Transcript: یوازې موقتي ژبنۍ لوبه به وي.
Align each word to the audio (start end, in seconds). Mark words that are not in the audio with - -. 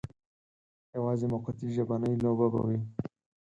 یوازې 0.95 1.25
موقتي 1.31 1.67
ژبنۍ 1.75 2.13
لوبه 2.23 2.47
به 2.53 2.61
وي. 2.67 2.79